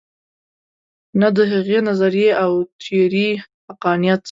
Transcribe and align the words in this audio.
نه 1.19 1.27
د 1.35 1.37
هغې 1.51 1.79
نظریې 1.87 2.29
او 2.43 2.51
تیورۍ 2.81 3.27
حقانیت. 3.67 4.19